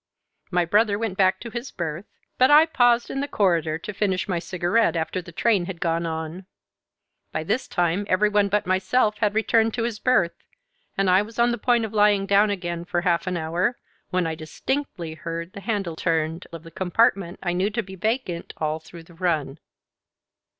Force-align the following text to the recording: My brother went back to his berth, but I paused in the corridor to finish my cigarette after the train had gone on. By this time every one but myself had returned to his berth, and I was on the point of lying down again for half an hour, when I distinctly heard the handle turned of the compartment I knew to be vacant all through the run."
My 0.49 0.65
brother 0.65 0.97
went 0.97 1.15
back 1.15 1.39
to 1.41 1.51
his 1.51 1.69
berth, 1.69 2.05
but 2.39 2.49
I 2.49 2.65
paused 2.65 3.11
in 3.11 3.21
the 3.21 3.27
corridor 3.27 3.77
to 3.77 3.93
finish 3.93 4.27
my 4.27 4.39
cigarette 4.39 4.95
after 4.95 5.21
the 5.21 5.31
train 5.31 5.65
had 5.67 5.79
gone 5.79 6.07
on. 6.07 6.47
By 7.31 7.43
this 7.43 7.67
time 7.67 8.07
every 8.09 8.27
one 8.27 8.47
but 8.49 8.65
myself 8.65 9.19
had 9.19 9.35
returned 9.35 9.75
to 9.75 9.83
his 9.83 9.99
berth, 9.99 10.33
and 10.97 11.07
I 11.07 11.21
was 11.21 11.37
on 11.37 11.51
the 11.51 11.59
point 11.59 11.85
of 11.85 11.93
lying 11.93 12.25
down 12.25 12.49
again 12.49 12.83
for 12.83 13.01
half 13.01 13.27
an 13.27 13.37
hour, 13.37 13.77
when 14.09 14.25
I 14.25 14.33
distinctly 14.33 15.13
heard 15.13 15.53
the 15.53 15.61
handle 15.61 15.95
turned 15.95 16.47
of 16.51 16.63
the 16.63 16.71
compartment 16.71 17.37
I 17.43 17.53
knew 17.53 17.69
to 17.69 17.83
be 17.83 17.93
vacant 17.95 18.53
all 18.57 18.79
through 18.79 19.03
the 19.03 19.13
run." 19.13 19.59